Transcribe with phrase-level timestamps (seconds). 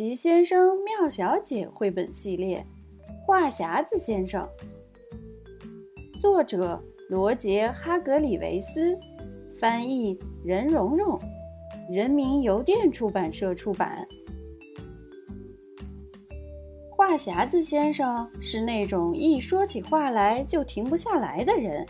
[0.00, 2.66] 奇先生妙小姐绘本系列
[3.26, 4.48] 《话匣子先生》，
[6.18, 8.98] 作者罗杰·哈格里维斯，
[9.58, 11.20] 翻译任蓉蓉，
[11.90, 14.08] 人民邮电出版社出版。
[16.88, 21.86] 话匣子先生是那种一说起话来就停不下来的人，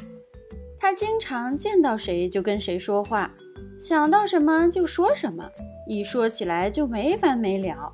[0.81, 3.33] 他经常见到谁就跟谁说话，
[3.79, 5.49] 想到什么就说什么。
[5.91, 7.93] 一说起来就没完没了，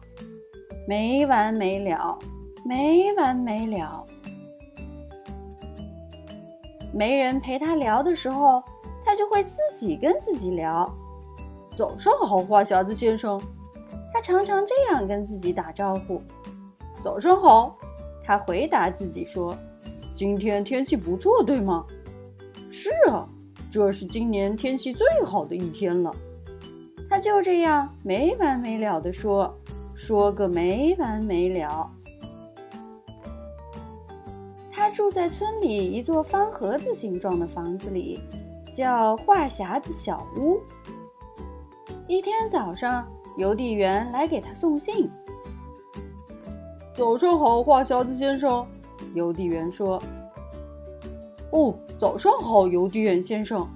[0.87, 2.19] 没完没了，
[2.62, 4.05] 没完没了。
[6.93, 8.62] 没人陪他聊的时候，
[9.03, 10.95] 他就会自己跟自己聊。
[11.75, 13.41] 早上好，花匣子先生。
[14.12, 16.20] 他常常这样跟自己打招呼。
[17.03, 17.78] 早上好，
[18.23, 19.56] 他回答自己说
[20.15, 21.87] ：“今天天气不错，对吗
[22.69, 23.27] ？”“是啊，
[23.70, 26.15] 这是今年天气最好的一天了。”
[27.16, 29.51] 他就这样没完没了的说，
[29.95, 31.91] 说个没完没了。
[34.70, 38.20] 他住在村里一座方盒子形状的房子里，
[38.70, 40.61] 叫话匣子小屋。
[42.06, 45.11] 一天早上，邮递员来给他送信。
[46.92, 48.67] 早上好，话匣子先生。
[49.14, 49.98] 邮递员说
[51.50, 53.67] ：“哦，早上好，邮递员先生。”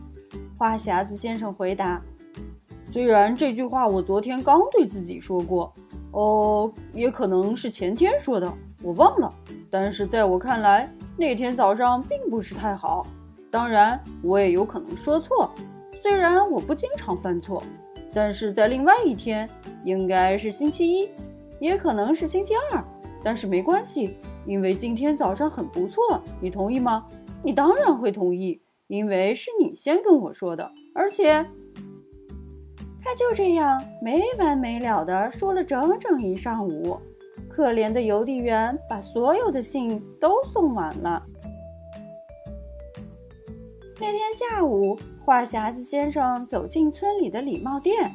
[0.59, 2.03] 话匣子先生回答。
[2.93, 5.73] 虽然这句话我昨天刚对自己说过，
[6.11, 8.53] 哦，也可能是前天说的，
[8.83, 9.33] 我忘了。
[9.71, 13.07] 但是在我看来，那天早上并不是太好。
[13.49, 15.53] 当然，我也有可能说错。
[16.03, 17.63] 虽然我不经常犯错，
[18.13, 19.49] 但是在另外一天，
[19.85, 21.09] 应该是星期一，
[21.61, 22.85] 也可能是星期二。
[23.23, 26.21] 但是没关系，因为今天早上很不错。
[26.41, 27.07] 你同意吗？
[27.41, 31.47] 你当然会同意，因为是你先跟我说的，而且。
[33.03, 36.99] 他就这样没完没了地说了整整一上午，
[37.49, 41.23] 可怜的邮递员把所有的信都送完了。
[43.99, 48.13] 那天下午，话匣子先生走进村里的礼帽店。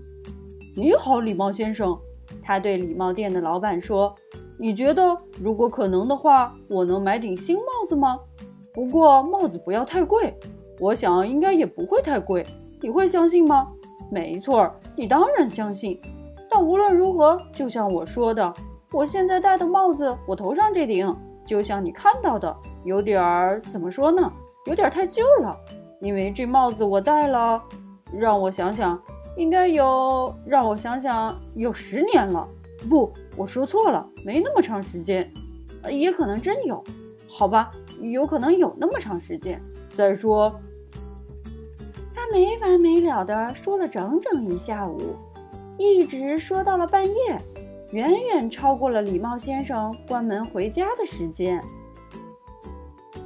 [0.76, 1.98] “你好，礼帽先生。”
[2.40, 4.14] 他对礼帽店的老板说
[4.56, 8.18] ，“你觉得如果可能的话，我能买顶新帽子吗？
[8.72, 10.32] 不过帽子不要太贵，
[10.78, 12.46] 我想应该也不会太贵。
[12.80, 13.72] 你会相信吗？”
[14.10, 16.00] 没错，你当然相信。
[16.48, 18.52] 但无论如何，就像我说的，
[18.90, 21.16] 我现在戴的帽子，我头上这顶，
[21.46, 22.54] 就像你看到的，
[22.84, 24.32] 有点儿怎么说呢？
[24.66, 25.56] 有点太旧了。
[26.00, 27.62] 因为这帽子我戴了，
[28.12, 29.00] 让我想想，
[29.36, 32.48] 应该有，让我想想，有十年了。
[32.88, 35.30] 不，我说错了，没那么长时间，
[35.88, 36.82] 也可能真有。
[37.28, 39.62] 好吧，有可能有那么长时间。
[39.94, 40.58] 再说。
[42.30, 45.16] 没完没了的说了整整一下午，
[45.76, 47.14] 一直说到了半夜，
[47.92, 51.62] 远远超过了礼帽先生关门回家的时间。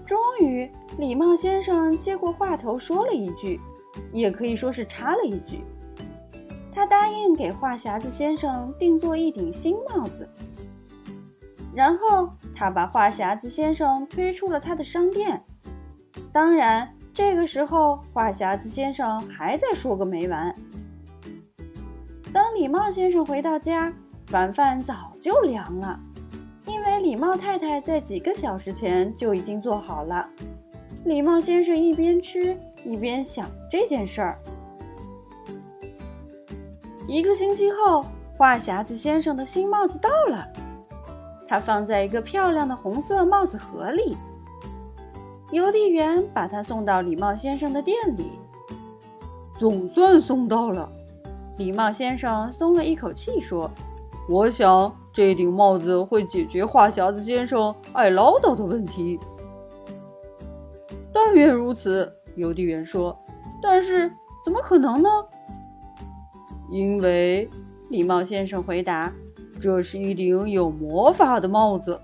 [0.07, 3.61] 终于，礼帽先生接过话头说了一句，
[4.13, 5.61] 也可以说是插了一句
[6.73, 10.29] ：“他答应给话匣子先生定做一顶新帽子。”
[11.75, 15.43] 然后，他把话匣子先生推出了他的商店。
[16.33, 16.89] 当然。
[17.15, 20.53] 这个时候，话匣子先生还在说个没完。
[22.33, 23.93] 等礼帽先生回到家，
[24.33, 25.97] 晚饭早就凉了，
[26.67, 30.29] 因为礼帽太太在几个小时前就已经做好了。
[31.05, 34.39] 礼帽先生一边吃一边想这件事儿。
[37.07, 40.49] 一个星期后，话匣子先生的新帽子到了，
[41.47, 44.17] 他放在一个漂亮的红色帽子盒里。
[45.55, 48.33] 邮递员把他送到礼帽先生的店里，
[49.57, 50.91] 总算送到了。
[51.59, 53.71] 礼帽先生松了一口气，说
[54.29, 59.17] ：“我想这顶帽子会解决话匣子先生爱唠叨的问题。”
[61.15, 63.17] 但愿如此，邮递员说。
[63.63, 64.13] 但是
[64.45, 65.09] 怎么可能呢？
[66.69, 67.49] 因为
[67.91, 69.13] 礼帽先生回答
[69.63, 72.01] ：“这是一顶有魔法的帽子。”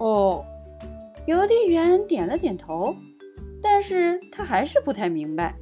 [0.00, 0.42] 哦。
[1.26, 2.94] 邮递员点了点头，
[3.62, 5.56] 但是他还是不太明白。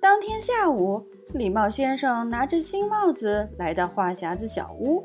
[0.00, 5.04] 当天下午，礼帽先生拿着新帽子来到话匣子小屋。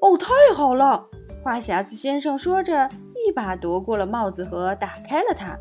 [0.00, 1.06] 哦，太好了！
[1.42, 5.58] 话匣子先生说着，一把夺过了帽子盒，打开了它。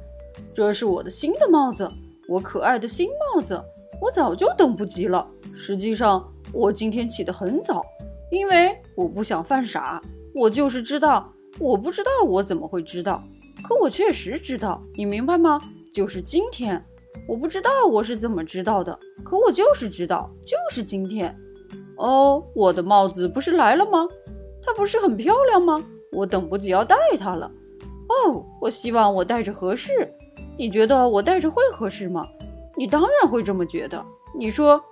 [0.54, 1.90] 这是我的新的帽子，
[2.28, 3.62] 我可爱的新帽子，
[4.02, 5.26] 我早就等不及了。
[5.54, 7.86] 实际上，我今天起得很早，
[8.32, 10.02] 因为我不想犯傻。
[10.36, 13.24] 我就是知道，我不知道我怎么会知道，
[13.64, 15.62] 可我确实知道，你明白吗？
[15.94, 16.84] 就是今天，
[17.26, 21.34] 我不知道我是怎么知道的，可我就是知道，就是今天。
[21.96, 24.06] 哦，我的帽子不是来了吗？
[24.62, 25.82] 它不是很漂亮吗？
[26.12, 27.50] 我等不及要戴它了。
[28.10, 30.14] 哦，我希望我戴着合适。
[30.58, 32.28] 你觉得我戴着会合适吗？
[32.76, 34.06] 你当然会这么觉得。
[34.38, 34.84] 你说，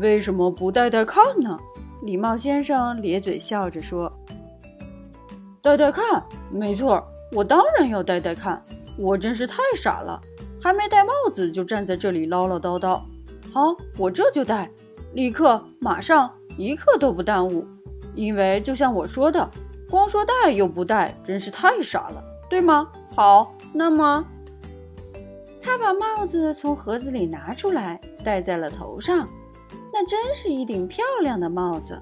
[0.00, 1.58] 为什么不戴戴看呢？
[2.02, 4.10] 礼帽先生咧嘴笑着说
[5.62, 8.62] ：“戴戴看，没错，我当然要戴戴看。
[8.96, 10.20] 我真是太傻了，
[10.62, 13.00] 还没戴帽子就站在这里唠唠叨叨。
[13.52, 14.70] 好，我这就戴。”
[15.12, 17.66] 立刻，马上，一刻都不耽误，
[18.14, 19.50] 因为就像我说的，
[19.90, 22.88] 光说戴又不戴，真是太傻了，对吗？
[23.16, 24.24] 好，那么，
[25.60, 29.28] 他把帽子从盒子里拿出来，戴在了头上，
[29.92, 32.00] 那真是一顶漂亮的帽子。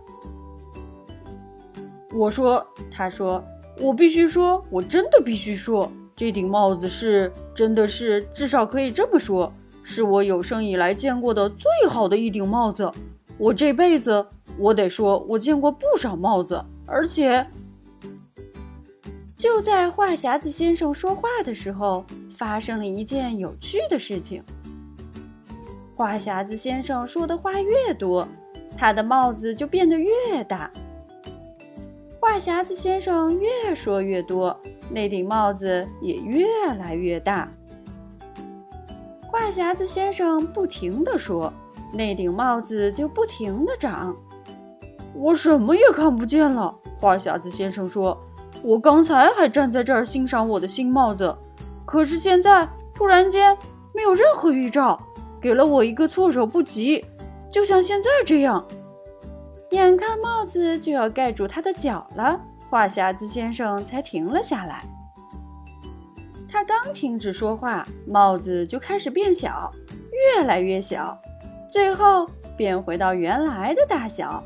[2.12, 3.42] 我说，他说，
[3.80, 9.52] 我必须说，我真的必须说，这顶帽子是，真的是，至少可以这么说。
[9.82, 12.92] 是我有生以来见过的最好的一顶帽子。
[13.38, 14.26] 我这辈子，
[14.58, 17.46] 我得说，我见过不少帽子，而且，
[19.34, 24.42] 就在话匣子先生说话的时候，发生了一件有趣的事情。
[25.98, 28.28] 话匣子先生说的话越多，
[28.76, 30.70] 他的帽子就变得越大。
[32.20, 34.56] 话匣子先生越说越多，
[34.88, 36.46] 那顶帽子也越
[36.78, 37.50] 来越大。
[39.26, 41.52] 话匣子先生不停地说
[41.92, 44.16] ：“那顶帽子就不停地长。”
[45.14, 46.72] 我什么也看不见了。
[47.00, 48.16] 话匣子先生说
[48.62, 51.36] ：“我刚才还站在这儿欣赏我的新帽子，
[51.84, 53.58] 可是现在突然间
[53.92, 55.00] 没有任何预兆，
[55.40, 57.04] 给了我一个措手不及，
[57.50, 58.66] 就像现在这样。
[59.70, 64.84] 眼看帽子就要盖住他的脚了，话匣子先生才停了下来。”
[66.50, 69.70] 他刚停止说话，帽子就开始变小，
[70.36, 71.20] 越来越小，
[71.70, 72.26] 最后
[72.56, 74.42] 变回到原来的大小。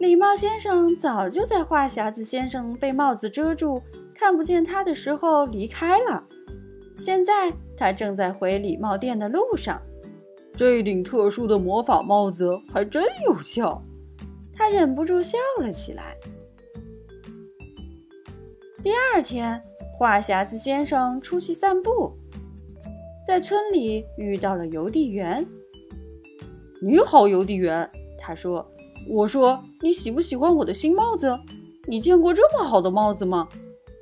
[0.00, 3.80] 礼帽先生早就在话匣子先生被帽子遮住，
[4.12, 6.24] 看不见他的时候离开了。
[6.98, 9.80] 现在他正在回礼帽店的路上。
[10.52, 13.82] 这顶特殊的魔法帽子还真有效，
[14.52, 16.16] 他忍不住笑了起来。
[18.82, 19.62] 第二天。
[19.96, 22.12] 话匣子先生出去散步，
[23.24, 25.46] 在村里遇到了邮递员。
[26.82, 27.88] “你好，邮递员。”
[28.18, 28.68] 他说。
[29.08, 31.38] “我说，你喜不喜欢我的新帽子？
[31.86, 33.48] 你见过这么好的帽子吗？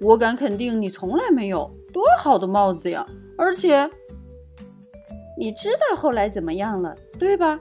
[0.00, 1.70] 我敢肯定，你从来没有。
[1.92, 3.06] 多好的帽子呀！
[3.38, 3.88] 而且，
[5.38, 7.58] 你知道后来怎么样了，对吧？”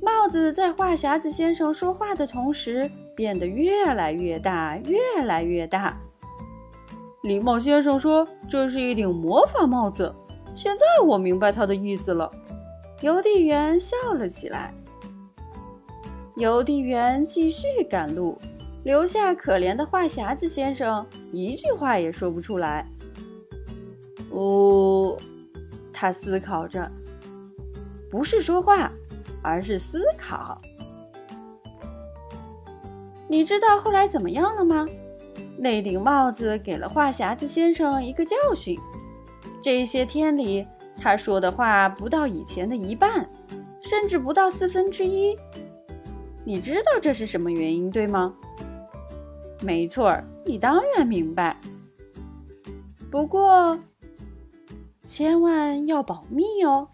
[0.00, 5.98] 帽子在话匣子先生说话的同时，变得越来越大，越来越大。
[7.22, 10.14] 礼帽先生说：“这是一顶魔法帽子。”
[10.54, 12.30] 现在我明白他的意思了。
[13.00, 14.72] 邮递员笑了起来。
[16.36, 18.38] 邮递员继续赶路，
[18.82, 22.86] 留下可怜的话匣子先生一句话也说不出来。
[24.34, 25.16] 哦，
[25.92, 26.90] 他思考着，
[28.10, 28.90] 不是说话，
[29.42, 30.60] 而是思考。
[33.28, 34.86] 你知道后来怎么样了吗？
[35.56, 38.76] 那顶帽子给了话匣子先生一个教训。
[39.62, 40.66] 这些天里，
[40.96, 43.28] 他说的话不到以前的一半，
[43.80, 45.38] 甚至不到四分之一。
[46.44, 48.34] 你知道这是什么原因，对吗？
[49.62, 51.56] 没错，你当然明白。
[53.10, 53.78] 不过，
[55.04, 56.88] 千万要保密哦。